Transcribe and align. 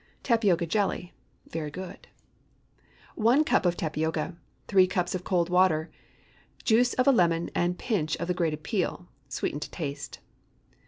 TAPIOCA 0.23 0.65
JELLY. 0.67 1.13
✠ 1.49 1.51
(Very 1.51 1.69
good.) 1.69 2.07
1 3.13 3.43
cup 3.43 3.67
of 3.67 3.77
tapioca. 3.77 4.35
3 4.67 4.87
cups 4.87 5.13
of 5.13 5.23
cold 5.23 5.47
water. 5.51 5.91
Juice 6.63 6.95
of 6.95 7.07
a 7.07 7.11
lemon, 7.11 7.51
and 7.53 7.75
a 7.75 7.77
pinch 7.77 8.15
of 8.17 8.27
the 8.27 8.33
grated 8.33 8.63
peel. 8.63 9.09
Sweeten 9.29 9.59
to 9.59 9.69
taste. 9.69 10.17